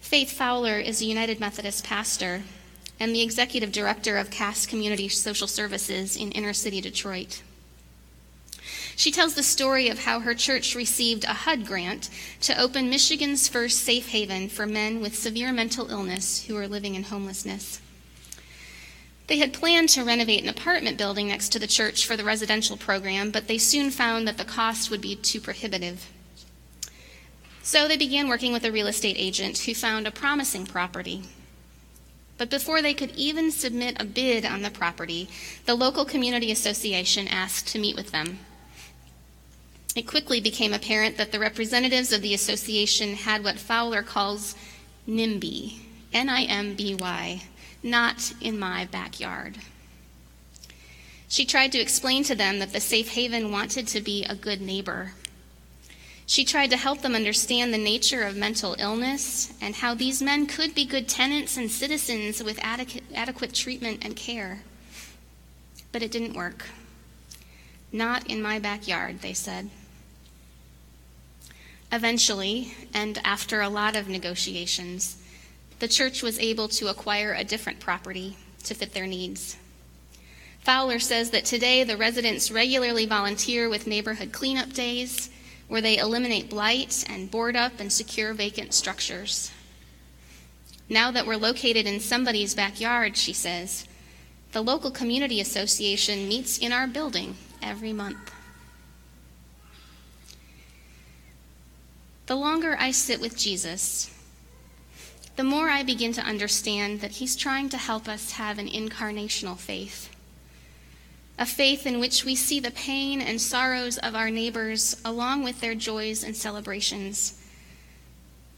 Faith 0.00 0.32
Fowler 0.32 0.78
is 0.78 1.00
a 1.00 1.04
United 1.04 1.38
Methodist 1.38 1.84
pastor 1.84 2.42
and 2.98 3.14
the 3.14 3.22
executive 3.22 3.72
director 3.72 4.16
of 4.16 4.30
Cass 4.30 4.66
Community 4.66 5.08
Social 5.08 5.46
Services 5.46 6.16
in 6.16 6.32
inner 6.32 6.52
city 6.52 6.80
Detroit. 6.80 7.42
She 9.00 9.10
tells 9.10 9.32
the 9.32 9.42
story 9.42 9.88
of 9.88 10.00
how 10.00 10.20
her 10.20 10.34
church 10.34 10.74
received 10.74 11.24
a 11.24 11.28
HUD 11.28 11.64
grant 11.64 12.10
to 12.42 12.60
open 12.60 12.90
Michigan's 12.90 13.48
first 13.48 13.78
safe 13.78 14.08
haven 14.08 14.50
for 14.50 14.66
men 14.66 15.00
with 15.00 15.16
severe 15.16 15.54
mental 15.54 15.90
illness 15.90 16.44
who 16.44 16.56
are 16.58 16.68
living 16.68 16.94
in 16.94 17.04
homelessness. 17.04 17.80
They 19.26 19.38
had 19.38 19.54
planned 19.54 19.88
to 19.90 20.04
renovate 20.04 20.42
an 20.42 20.50
apartment 20.50 20.98
building 20.98 21.28
next 21.28 21.48
to 21.52 21.58
the 21.58 21.66
church 21.66 22.06
for 22.06 22.14
the 22.14 22.24
residential 22.24 22.76
program, 22.76 23.30
but 23.30 23.48
they 23.48 23.56
soon 23.56 23.90
found 23.90 24.28
that 24.28 24.36
the 24.36 24.44
cost 24.44 24.90
would 24.90 25.00
be 25.00 25.16
too 25.16 25.40
prohibitive. 25.40 26.10
So 27.62 27.88
they 27.88 27.96
began 27.96 28.28
working 28.28 28.52
with 28.52 28.64
a 28.64 28.70
real 28.70 28.86
estate 28.86 29.16
agent 29.18 29.56
who 29.60 29.74
found 29.74 30.06
a 30.06 30.10
promising 30.10 30.66
property. 30.66 31.22
But 32.36 32.50
before 32.50 32.82
they 32.82 32.92
could 32.92 33.16
even 33.16 33.50
submit 33.50 33.96
a 33.98 34.04
bid 34.04 34.44
on 34.44 34.60
the 34.60 34.68
property, 34.68 35.30
the 35.64 35.74
local 35.74 36.04
community 36.04 36.52
association 36.52 37.26
asked 37.28 37.66
to 37.68 37.78
meet 37.78 37.96
with 37.96 38.10
them. 38.10 38.40
It 39.96 40.06
quickly 40.06 40.40
became 40.40 40.72
apparent 40.72 41.16
that 41.16 41.32
the 41.32 41.40
representatives 41.40 42.12
of 42.12 42.22
the 42.22 42.34
association 42.34 43.14
had 43.14 43.42
what 43.42 43.58
Fowler 43.58 44.02
calls 44.02 44.54
NIMBY, 45.08 45.80
N 46.12 46.28
I 46.28 46.42
M 46.44 46.76
B 46.76 46.94
Y, 46.94 47.42
not 47.82 48.32
in 48.40 48.58
my 48.58 48.84
backyard. 48.84 49.58
She 51.28 51.44
tried 51.44 51.72
to 51.72 51.78
explain 51.78 52.22
to 52.24 52.34
them 52.34 52.58
that 52.60 52.72
the 52.72 52.80
safe 52.80 53.10
haven 53.10 53.50
wanted 53.50 53.88
to 53.88 54.00
be 54.00 54.24
a 54.24 54.34
good 54.34 54.60
neighbor. 54.60 55.12
She 56.26 56.44
tried 56.44 56.70
to 56.70 56.76
help 56.76 57.02
them 57.02 57.16
understand 57.16 57.74
the 57.74 57.78
nature 57.78 58.22
of 58.22 58.36
mental 58.36 58.76
illness 58.78 59.52
and 59.60 59.74
how 59.74 59.94
these 59.94 60.22
men 60.22 60.46
could 60.46 60.74
be 60.74 60.84
good 60.84 61.08
tenants 61.08 61.56
and 61.56 61.68
citizens 61.68 62.42
with 62.42 62.60
adequate, 62.62 63.02
adequate 63.12 63.54
treatment 63.54 64.04
and 64.04 64.14
care. 64.14 64.62
But 65.90 66.02
it 66.02 66.12
didn't 66.12 66.36
work. 66.36 66.66
Not 67.92 68.28
in 68.28 68.40
my 68.40 68.60
backyard, 68.60 69.20
they 69.20 69.32
said. 69.32 69.70
Eventually, 71.92 72.74
and 72.94 73.18
after 73.24 73.60
a 73.60 73.68
lot 73.68 73.96
of 73.96 74.08
negotiations, 74.08 75.16
the 75.80 75.88
church 75.88 76.22
was 76.22 76.38
able 76.38 76.68
to 76.68 76.88
acquire 76.88 77.32
a 77.32 77.44
different 77.44 77.80
property 77.80 78.36
to 78.64 78.74
fit 78.74 78.92
their 78.92 79.06
needs. 79.06 79.56
Fowler 80.60 80.98
says 80.98 81.30
that 81.30 81.46
today 81.46 81.82
the 81.84 81.96
residents 81.96 82.50
regularly 82.50 83.06
volunteer 83.06 83.68
with 83.68 83.86
neighborhood 83.86 84.30
cleanup 84.30 84.72
days 84.72 85.30
where 85.68 85.80
they 85.80 85.98
eliminate 85.98 86.50
blight 86.50 87.04
and 87.08 87.30
board 87.30 87.56
up 87.56 87.80
and 87.80 87.92
secure 87.92 88.34
vacant 88.34 88.74
structures. 88.74 89.50
Now 90.88 91.10
that 91.12 91.26
we're 91.26 91.36
located 91.36 91.86
in 91.86 92.00
somebody's 92.00 92.54
backyard, 92.54 93.16
she 93.16 93.32
says, 93.32 93.86
the 94.52 94.60
local 94.60 94.90
community 94.90 95.40
association 95.40 96.28
meets 96.28 96.58
in 96.58 96.72
our 96.72 96.88
building 96.88 97.36
every 97.62 97.92
month. 97.92 98.32
The 102.30 102.36
longer 102.36 102.76
I 102.78 102.92
sit 102.92 103.20
with 103.20 103.36
Jesus, 103.36 104.08
the 105.34 105.42
more 105.42 105.68
I 105.68 105.82
begin 105.82 106.12
to 106.12 106.20
understand 106.20 107.00
that 107.00 107.10
He's 107.10 107.34
trying 107.34 107.68
to 107.70 107.76
help 107.76 108.06
us 108.06 108.30
have 108.34 108.56
an 108.56 108.68
incarnational 108.68 109.58
faith. 109.58 110.08
A 111.40 111.44
faith 111.44 111.88
in 111.88 111.98
which 111.98 112.24
we 112.24 112.36
see 112.36 112.60
the 112.60 112.70
pain 112.70 113.20
and 113.20 113.40
sorrows 113.40 113.98
of 113.98 114.14
our 114.14 114.30
neighbors 114.30 114.96
along 115.04 115.42
with 115.42 115.60
their 115.60 115.74
joys 115.74 116.22
and 116.22 116.36
celebrations. 116.36 117.36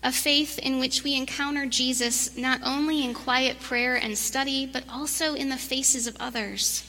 A 0.02 0.12
faith 0.12 0.58
in 0.58 0.78
which 0.78 1.02
we 1.02 1.16
encounter 1.16 1.64
Jesus 1.64 2.36
not 2.36 2.60
only 2.62 3.02
in 3.02 3.14
quiet 3.14 3.58
prayer 3.58 3.96
and 3.96 4.18
study, 4.18 4.66
but 4.66 4.84
also 4.86 5.32
in 5.32 5.48
the 5.48 5.56
faces 5.56 6.06
of 6.06 6.14
others 6.20 6.84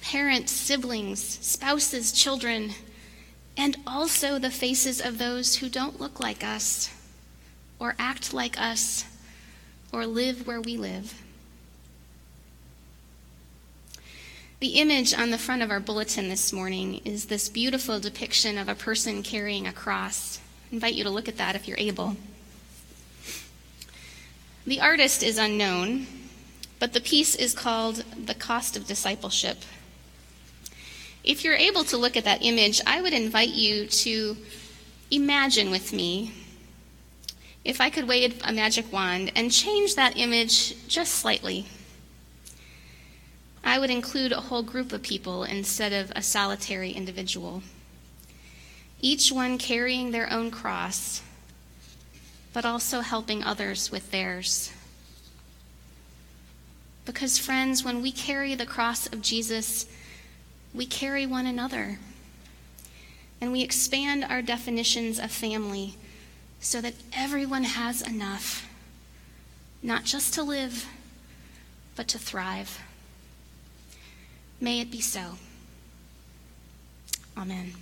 parents, 0.00 0.50
siblings, 0.50 1.38
spouses, 1.42 2.10
children 2.10 2.72
and 3.56 3.76
also 3.86 4.38
the 4.38 4.50
faces 4.50 5.00
of 5.00 5.18
those 5.18 5.56
who 5.56 5.68
don't 5.68 6.00
look 6.00 6.20
like 6.20 6.44
us, 6.44 6.94
or 7.78 7.94
act 7.98 8.34
like 8.34 8.60
us, 8.60 9.04
or 9.92 10.06
live 10.06 10.46
where 10.46 10.60
we 10.60 10.76
live. 10.76 11.22
The 14.58 14.80
image 14.80 15.12
on 15.12 15.30
the 15.30 15.38
front 15.38 15.62
of 15.62 15.70
our 15.70 15.80
bulletin 15.80 16.28
this 16.28 16.52
morning 16.52 17.02
is 17.04 17.26
this 17.26 17.48
beautiful 17.48 18.00
depiction 18.00 18.56
of 18.56 18.68
a 18.68 18.74
person 18.74 19.22
carrying 19.22 19.66
a 19.66 19.72
cross. 19.72 20.38
I 20.70 20.74
invite 20.74 20.94
you 20.94 21.04
to 21.04 21.10
look 21.10 21.28
at 21.28 21.36
that 21.36 21.54
if 21.54 21.68
you're 21.68 21.78
able. 21.78 22.16
The 24.66 24.80
artist 24.80 25.22
is 25.22 25.38
unknown, 25.38 26.06
but 26.78 26.92
the 26.92 27.00
piece 27.00 27.34
is 27.34 27.54
called 27.54 28.02
The 28.26 28.34
Cost 28.34 28.76
of 28.76 28.86
Discipleship 28.86 29.58
if 31.26 31.42
you're 31.42 31.56
able 31.56 31.82
to 31.84 31.96
look 31.96 32.16
at 32.16 32.24
that 32.24 32.42
image, 32.42 32.80
I 32.86 33.02
would 33.02 33.12
invite 33.12 33.50
you 33.50 33.86
to 33.86 34.36
imagine 35.10 35.70
with 35.70 35.92
me 35.92 36.32
if 37.64 37.80
I 37.80 37.90
could 37.90 38.06
wave 38.06 38.40
a 38.44 38.52
magic 38.52 38.92
wand 38.92 39.32
and 39.34 39.50
change 39.50 39.96
that 39.96 40.16
image 40.16 40.86
just 40.86 41.14
slightly. 41.14 41.66
I 43.64 43.80
would 43.80 43.90
include 43.90 44.30
a 44.30 44.42
whole 44.42 44.62
group 44.62 44.92
of 44.92 45.02
people 45.02 45.42
instead 45.42 45.92
of 45.92 46.12
a 46.14 46.22
solitary 46.22 46.92
individual, 46.92 47.64
each 49.00 49.32
one 49.32 49.58
carrying 49.58 50.12
their 50.12 50.32
own 50.32 50.52
cross, 50.52 51.22
but 52.52 52.64
also 52.64 53.00
helping 53.00 53.42
others 53.42 53.90
with 53.90 54.12
theirs. 54.12 54.70
Because, 57.04 57.38
friends, 57.38 57.82
when 57.82 58.00
we 58.00 58.12
carry 58.12 58.54
the 58.54 58.66
cross 58.66 59.08
of 59.08 59.22
Jesus, 59.22 59.86
we 60.76 60.86
carry 60.86 61.26
one 61.26 61.46
another. 61.46 61.98
And 63.40 63.52
we 63.52 63.62
expand 63.62 64.24
our 64.24 64.42
definitions 64.42 65.18
of 65.18 65.30
family 65.30 65.94
so 66.60 66.80
that 66.80 66.94
everyone 67.12 67.64
has 67.64 68.02
enough, 68.02 68.68
not 69.82 70.04
just 70.04 70.34
to 70.34 70.42
live, 70.42 70.86
but 71.96 72.08
to 72.08 72.18
thrive. 72.18 72.80
May 74.60 74.80
it 74.80 74.90
be 74.90 75.00
so. 75.00 75.32
Amen. 77.36 77.72